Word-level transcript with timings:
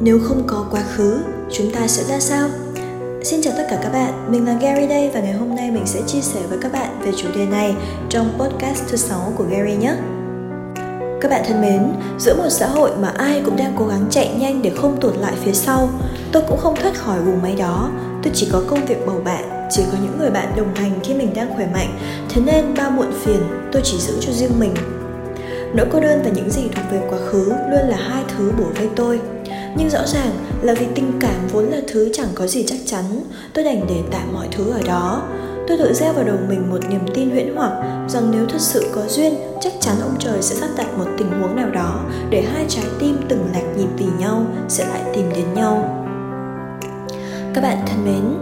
Nếu 0.00 0.18
không 0.24 0.42
có 0.46 0.66
quá 0.70 0.82
khứ, 0.96 1.20
chúng 1.50 1.70
ta 1.72 1.86
sẽ 1.86 2.04
ra 2.04 2.20
sao? 2.20 2.48
Xin 3.22 3.42
chào 3.42 3.52
tất 3.56 3.66
cả 3.70 3.78
các 3.82 3.92
bạn, 3.92 4.32
mình 4.32 4.46
là 4.46 4.58
Gary 4.60 4.86
đây 4.86 5.10
và 5.14 5.20
ngày 5.20 5.32
hôm 5.32 5.56
nay 5.56 5.70
mình 5.70 5.86
sẽ 5.86 6.00
chia 6.06 6.20
sẻ 6.20 6.40
với 6.48 6.58
các 6.62 6.72
bạn 6.72 7.00
về 7.04 7.12
chủ 7.16 7.28
đề 7.34 7.46
này 7.46 7.74
trong 8.08 8.30
podcast 8.38 8.82
thứ 8.88 8.96
6 8.96 9.32
của 9.36 9.44
Gary 9.50 9.74
nhé. 9.76 9.94
Các 11.20 11.30
bạn 11.30 11.42
thân 11.48 11.60
mến, 11.60 11.92
giữa 12.18 12.34
một 12.36 12.48
xã 12.50 12.66
hội 12.66 12.90
mà 13.00 13.08
ai 13.08 13.42
cũng 13.44 13.56
đang 13.56 13.72
cố 13.78 13.86
gắng 13.86 14.06
chạy 14.10 14.34
nhanh 14.38 14.62
để 14.62 14.70
không 14.76 15.00
tụt 15.00 15.16
lại 15.16 15.34
phía 15.44 15.52
sau, 15.52 15.88
tôi 16.32 16.42
cũng 16.48 16.58
không 16.58 16.76
thoát 16.76 16.94
khỏi 16.94 17.20
vùng 17.20 17.42
máy 17.42 17.54
đó. 17.58 17.90
Tôi 18.22 18.32
chỉ 18.34 18.48
có 18.52 18.62
công 18.66 18.86
việc 18.86 19.06
bầu 19.06 19.20
bạn, 19.24 19.66
chỉ 19.70 19.82
có 19.92 19.98
những 20.02 20.18
người 20.18 20.30
bạn 20.30 20.52
đồng 20.56 20.74
hành 20.74 21.00
khi 21.02 21.14
mình 21.14 21.34
đang 21.34 21.54
khỏe 21.54 21.68
mạnh, 21.72 21.98
thế 22.28 22.42
nên 22.46 22.74
ba 22.74 22.90
muộn 22.90 23.12
phiền 23.24 23.40
tôi 23.72 23.82
chỉ 23.84 23.98
giữ 23.98 24.14
cho 24.20 24.32
riêng 24.32 24.58
mình. 24.58 24.74
Nỗi 25.74 25.86
cô 25.92 26.00
đơn 26.00 26.20
và 26.24 26.30
những 26.34 26.50
gì 26.50 26.62
thuộc 26.74 26.84
về 26.92 27.00
quá 27.10 27.18
khứ 27.26 27.44
luôn 27.44 27.88
là 27.88 27.96
hai 27.96 28.24
thứ 28.36 28.52
bổ 28.58 28.64
vây 28.76 28.88
tôi 28.96 29.20
nhưng 29.78 29.90
rõ 29.90 30.06
ràng 30.06 30.30
là 30.62 30.74
vì 30.74 30.86
tình 30.94 31.12
cảm 31.20 31.48
vốn 31.52 31.64
là 31.64 31.78
thứ 31.88 32.10
chẳng 32.12 32.28
có 32.34 32.46
gì 32.46 32.64
chắc 32.66 32.78
chắn, 32.86 33.04
tôi 33.54 33.64
đành 33.64 33.86
để 33.88 34.02
tạm 34.10 34.32
mọi 34.32 34.48
thứ 34.50 34.70
ở 34.70 34.82
đó. 34.86 35.22
Tôi 35.68 35.78
tự 35.78 35.92
gieo 35.94 36.12
vào 36.12 36.24
đầu 36.24 36.36
mình 36.48 36.70
một 36.70 36.78
niềm 36.90 37.00
tin 37.14 37.30
huyễn 37.30 37.56
hoặc 37.56 37.72
rằng 38.08 38.30
nếu 38.30 38.46
thật 38.48 38.60
sự 38.60 38.86
có 38.94 39.02
duyên, 39.08 39.34
chắc 39.60 39.72
chắn 39.80 39.94
ông 40.02 40.16
trời 40.18 40.42
sẽ 40.42 40.56
sắp 40.56 40.68
đặt 40.76 40.98
một 40.98 41.04
tình 41.18 41.40
huống 41.40 41.56
nào 41.56 41.70
đó 41.70 42.04
để 42.30 42.42
hai 42.54 42.64
trái 42.68 42.84
tim 42.98 43.16
từng 43.28 43.46
lạch 43.52 43.76
nhịp 43.76 43.88
vì 43.96 44.06
nhau, 44.18 44.46
sẽ 44.68 44.86
lại 44.88 45.00
tìm 45.14 45.30
đến 45.34 45.54
nhau. 45.54 46.04
Các 47.54 47.60
bạn 47.60 47.78
thân 47.86 48.04
mến, 48.04 48.34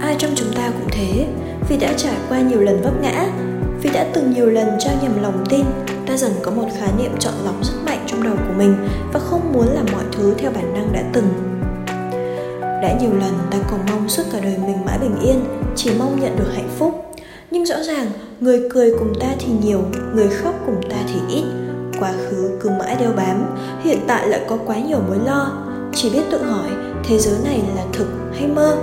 ai 0.00 0.16
trong 0.18 0.30
chúng 0.34 0.52
ta 0.54 0.70
cũng 0.70 0.88
thế. 0.90 1.26
Vì 1.68 1.76
đã 1.76 1.92
trải 1.96 2.16
qua 2.28 2.40
nhiều 2.40 2.60
lần 2.60 2.82
vấp 2.82 3.02
ngã, 3.02 3.26
vì 3.82 3.90
đã 3.90 4.06
từng 4.14 4.32
nhiều 4.32 4.46
lần 4.46 4.68
trao 4.78 4.94
nhầm 5.02 5.22
lòng 5.22 5.44
tin 5.50 5.64
ta 6.06 6.16
dần 6.16 6.32
có 6.42 6.50
một 6.50 6.68
khái 6.78 6.88
niệm 6.98 7.12
chọn 7.18 7.34
lọc 7.44 7.64
rất 7.64 7.74
mạnh 7.86 8.04
trong 8.06 8.22
đầu 8.22 8.34
của 8.36 8.54
mình 8.58 8.76
và 9.12 9.20
không 9.20 9.52
muốn 9.52 9.66
làm 9.74 9.86
mọi 9.92 10.04
thứ 10.12 10.34
theo 10.38 10.50
bản 10.50 10.74
năng 10.74 10.92
đã 10.92 11.02
từng. 11.12 11.26
Đã 12.60 12.98
nhiều 13.00 13.10
lần 13.20 13.32
ta 13.50 13.58
còn 13.70 13.80
mong 13.90 14.08
suốt 14.08 14.22
cả 14.32 14.38
đời 14.42 14.56
mình 14.66 14.84
mãi 14.84 14.98
bình 14.98 15.16
yên, 15.22 15.44
chỉ 15.76 15.90
mong 15.98 16.20
nhận 16.20 16.36
được 16.38 16.52
hạnh 16.54 16.68
phúc. 16.78 17.14
Nhưng 17.50 17.66
rõ 17.66 17.82
ràng, 17.82 18.06
người 18.40 18.68
cười 18.72 18.94
cùng 18.98 19.12
ta 19.20 19.26
thì 19.38 19.52
nhiều, 19.62 19.82
người 20.14 20.28
khóc 20.28 20.54
cùng 20.66 20.80
ta 20.90 20.96
thì 21.12 21.20
ít. 21.36 21.44
Quá 22.00 22.12
khứ 22.12 22.58
cứ 22.60 22.70
mãi 22.70 22.96
đeo 23.00 23.12
bám, 23.16 23.56
hiện 23.82 23.98
tại 24.06 24.28
lại 24.28 24.40
có 24.48 24.58
quá 24.66 24.76
nhiều 24.76 24.98
mối 25.08 25.18
lo. 25.24 25.52
Chỉ 25.94 26.10
biết 26.10 26.22
tự 26.30 26.42
hỏi, 26.42 26.68
thế 27.04 27.18
giới 27.18 27.38
này 27.44 27.62
là 27.76 27.82
thực 27.92 28.08
hay 28.38 28.48
mơ? 28.48 28.76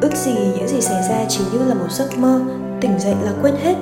Ước 0.00 0.14
gì 0.14 0.34
những 0.56 0.68
gì 0.68 0.80
xảy 0.80 1.02
ra 1.08 1.24
chỉ 1.28 1.40
như 1.52 1.58
là 1.68 1.74
một 1.74 1.90
giấc 1.90 2.18
mơ, 2.18 2.40
tỉnh 2.80 2.98
dậy 2.98 3.14
là 3.24 3.32
quên 3.42 3.54
hết 3.62 3.74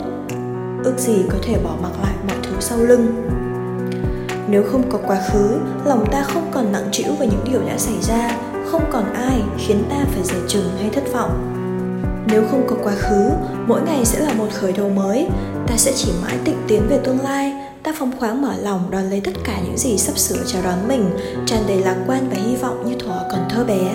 ước 0.84 0.98
gì 0.98 1.24
có 1.28 1.38
thể 1.42 1.58
bỏ 1.64 1.70
mặc 1.82 1.92
lại 2.02 2.14
mọi 2.28 2.36
thứ 2.42 2.52
sau 2.60 2.78
lưng. 2.78 3.26
Nếu 4.48 4.64
không 4.72 4.90
có 4.90 4.98
quá 5.06 5.20
khứ, 5.32 5.58
lòng 5.84 6.04
ta 6.12 6.22
không 6.22 6.50
còn 6.52 6.72
nặng 6.72 6.88
trĩu 6.92 7.12
về 7.20 7.26
những 7.26 7.44
điều 7.52 7.60
đã 7.68 7.78
xảy 7.78 7.96
ra, 8.02 8.30
không 8.70 8.82
còn 8.92 9.12
ai 9.14 9.42
khiến 9.58 9.84
ta 9.90 10.04
phải 10.12 10.24
dè 10.24 10.34
chừng 10.48 10.70
hay 10.80 10.90
thất 10.90 11.12
vọng. 11.12 11.56
Nếu 12.26 12.42
không 12.50 12.66
có 12.68 12.76
quá 12.82 12.92
khứ, 12.94 13.30
mỗi 13.66 13.82
ngày 13.82 14.04
sẽ 14.04 14.20
là 14.20 14.32
một 14.32 14.48
khởi 14.52 14.72
đầu 14.72 14.88
mới, 14.88 15.28
ta 15.66 15.76
sẽ 15.76 15.92
chỉ 15.96 16.12
mãi 16.22 16.36
tịnh 16.44 16.56
tiến 16.68 16.82
về 16.88 16.98
tương 17.04 17.20
lai, 17.20 17.52
ta 17.82 17.92
phóng 17.98 18.12
khoáng 18.18 18.42
mở 18.42 18.54
lòng 18.60 18.90
đón 18.90 19.10
lấy 19.10 19.20
tất 19.20 19.32
cả 19.44 19.60
những 19.64 19.78
gì 19.78 19.98
sắp 19.98 20.18
sửa 20.18 20.44
chào 20.46 20.62
đón 20.62 20.88
mình, 20.88 21.10
tràn 21.46 21.62
đầy 21.68 21.78
lạc 21.78 21.96
quan 22.06 22.28
và 22.30 22.36
hy 22.36 22.56
vọng 22.56 22.84
như 22.86 22.96
thuở 22.98 23.28
còn 23.30 23.40
thơ 23.50 23.64
bé 23.64 23.94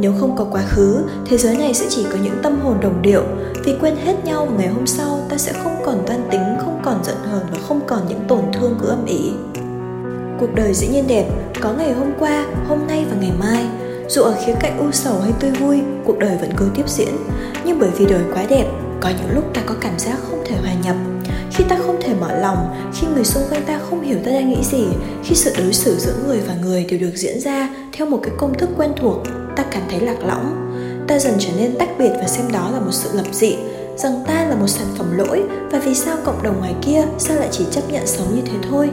nếu 0.00 0.12
không 0.20 0.36
có 0.36 0.46
quá 0.50 0.62
khứ, 0.68 1.04
thế 1.26 1.38
giới 1.38 1.56
này 1.56 1.74
sẽ 1.74 1.86
chỉ 1.88 2.04
có 2.12 2.18
những 2.24 2.38
tâm 2.42 2.60
hồn 2.60 2.76
đồng 2.80 3.02
điệu. 3.02 3.22
Vì 3.64 3.76
quên 3.80 3.96
hết 3.96 4.24
nhau, 4.24 4.48
ngày 4.58 4.68
hôm 4.68 4.86
sau 4.86 5.20
ta 5.28 5.36
sẽ 5.36 5.52
không 5.52 5.76
còn 5.84 6.02
toan 6.06 6.20
tính, 6.30 6.56
không 6.58 6.80
còn 6.84 7.04
giận 7.04 7.16
hờn 7.30 7.42
và 7.52 7.58
không 7.68 7.80
còn 7.86 8.00
những 8.08 8.20
tổn 8.28 8.42
thương 8.52 8.78
cứ 8.80 8.88
âm 8.88 9.04
ỉ 9.06 9.32
cuộc 10.40 10.54
đời 10.54 10.74
dĩ 10.74 10.88
nhiên 10.88 11.04
đẹp, 11.08 11.24
có 11.60 11.72
ngày 11.72 11.92
hôm 11.92 12.12
qua, 12.18 12.46
hôm 12.68 12.78
nay 12.88 13.04
và 13.10 13.16
ngày 13.20 13.32
mai. 13.38 13.64
Dù 14.08 14.22
ở 14.22 14.34
khía 14.46 14.54
cạnh 14.60 14.78
u 14.78 14.92
sầu 14.92 15.20
hay 15.20 15.32
tươi 15.40 15.50
vui, 15.50 15.80
cuộc 16.04 16.18
đời 16.18 16.36
vẫn 16.40 16.50
cứ 16.56 16.70
tiếp 16.74 16.88
diễn. 16.88 17.16
Nhưng 17.64 17.78
bởi 17.78 17.90
vì 17.98 18.06
đời 18.06 18.22
quá 18.34 18.44
đẹp, 18.48 18.66
có 19.00 19.08
những 19.08 19.34
lúc 19.34 19.44
ta 19.54 19.60
có 19.66 19.74
cảm 19.80 19.98
giác 19.98 20.16
không 20.28 20.42
thể 20.46 20.56
hòa 20.56 20.72
nhập. 20.84 20.96
Khi 21.50 21.64
ta 21.68 21.76
không 21.86 21.96
thể 22.02 22.14
mở 22.20 22.38
lòng, 22.40 22.90
khi 22.94 23.06
người 23.14 23.24
xung 23.24 23.42
quanh 23.50 23.62
ta 23.66 23.80
không 23.90 24.00
hiểu 24.00 24.18
ta 24.24 24.30
đang 24.30 24.50
nghĩ 24.50 24.62
gì, 24.62 24.84
khi 25.24 25.34
sự 25.34 25.52
đối 25.58 25.72
xử 25.72 25.96
giữa 25.98 26.14
người 26.26 26.40
và 26.46 26.54
người 26.62 26.84
đều 26.84 27.00
được 27.00 27.12
diễn 27.14 27.40
ra 27.40 27.68
theo 27.92 28.06
một 28.06 28.20
cái 28.22 28.32
công 28.38 28.54
thức 28.54 28.70
quen 28.76 28.92
thuộc 28.96 29.22
ta 29.56 29.64
cảm 29.70 29.82
thấy 29.90 30.00
lạc 30.00 30.24
lõng. 30.26 30.70
Ta 31.08 31.18
dần 31.18 31.34
trở 31.38 31.48
nên 31.56 31.78
tách 31.78 31.98
biệt 31.98 32.10
và 32.20 32.26
xem 32.26 32.52
đó 32.52 32.70
là 32.72 32.80
một 32.80 32.92
sự 32.92 33.10
lập 33.12 33.26
dị, 33.32 33.56
rằng 33.96 34.24
ta 34.26 34.44
là 34.44 34.54
một 34.54 34.66
sản 34.66 34.86
phẩm 34.98 35.18
lỗi 35.18 35.42
và 35.70 35.78
vì 35.78 35.94
sao 35.94 36.16
cộng 36.24 36.42
đồng 36.42 36.58
ngoài 36.58 36.74
kia 36.82 37.02
sao 37.18 37.36
lại 37.36 37.48
chỉ 37.50 37.64
chấp 37.70 37.82
nhận 37.88 38.06
sống 38.06 38.36
như 38.36 38.42
thế 38.44 38.68
thôi? 38.70 38.90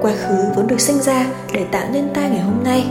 Quá 0.00 0.12
khứ 0.26 0.34
vốn 0.56 0.66
được 0.66 0.80
sinh 0.80 1.00
ra 1.02 1.26
để 1.52 1.64
tạo 1.72 1.86
nên 1.92 2.14
ta 2.14 2.28
ngày 2.28 2.40
hôm 2.40 2.64
nay. 2.64 2.86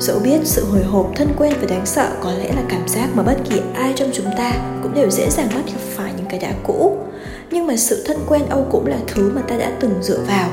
Dẫu 0.00 0.18
biết 0.18 0.40
sự 0.44 0.64
hồi 0.64 0.82
hộp 0.82 1.10
thân 1.16 1.28
quen 1.38 1.52
và 1.60 1.66
đáng 1.70 1.86
sợ 1.86 2.08
có 2.22 2.32
lẽ 2.32 2.52
là 2.52 2.62
cảm 2.68 2.88
giác 2.88 3.08
mà 3.14 3.22
bất 3.22 3.36
kỳ 3.50 3.60
ai 3.74 3.92
trong 3.96 4.10
chúng 4.12 4.26
ta 4.36 4.52
cũng 4.82 4.94
đều 4.94 5.10
dễ 5.10 5.30
dàng 5.30 5.48
bắt 5.54 5.66
gặp 5.66 5.80
phải 5.96 6.12
những 6.16 6.26
cái 6.28 6.38
đã 6.40 6.52
cũ, 6.66 6.96
nhưng 7.50 7.66
mà 7.66 7.76
sự 7.76 8.04
thân 8.06 8.16
quen 8.28 8.42
âu 8.48 8.66
cũng 8.70 8.86
là 8.86 8.96
thứ 9.06 9.32
mà 9.34 9.42
ta 9.42 9.56
đã 9.56 9.72
từng 9.80 9.94
dựa 10.02 10.20
vào. 10.28 10.50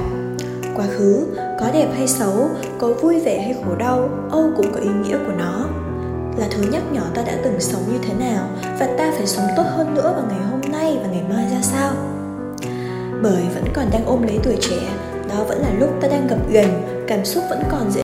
Quá 0.76 0.86
khứ 0.98 1.26
có 1.64 1.72
đẹp 1.72 1.88
hay 1.96 2.08
xấu, 2.08 2.50
có 2.80 2.94
vui 2.94 3.20
vẻ 3.20 3.42
hay 3.42 3.56
khổ 3.66 3.76
đau, 3.76 4.10
âu 4.32 4.52
cũng 4.58 4.72
có 4.74 4.80
ý 4.80 4.90
nghĩa 4.90 5.18
của 5.18 5.34
nó. 5.38 5.66
Là 6.38 6.48
thứ 6.52 6.64
nhắc 6.72 6.82
nhở 6.92 7.02
ta 7.14 7.22
đã 7.22 7.34
từng 7.44 7.60
sống 7.60 7.82
như 7.92 8.00
thế 8.02 8.14
nào 8.14 8.48
và 8.80 8.88
ta 8.98 9.12
phải 9.18 9.28
sống 9.28 9.46
tốt 9.58 9.64
hơn 9.68 9.94
nữa 9.94 10.14
vào 10.16 10.26
ngày 10.30 10.48
hôm 10.52 10.62
nay 10.72 10.98
và 11.02 11.10
ngày 11.12 11.24
mai 11.30 11.46
ra 11.52 11.62
sao? 11.62 11.92
Bởi 13.22 13.44
vẫn 13.56 13.64
còn 13.74 13.86
đang 13.92 14.06
ôm 14.06 14.24
lấy 14.24 14.40
tuổi 14.44 14.58
trẻ, 14.62 14.80
đó 15.30 15.44
vẫn 15.48 15.62
là 15.62 15.70
lúc 15.80 15.90
ta 16.02 16.08
đang 16.08 16.28
gặp 16.28 16.38
gần 16.52 16.68
cảm 17.08 17.26
xúc 17.26 17.44
vẫn 17.50 17.64
còn 17.72 17.92
dễ 17.92 18.02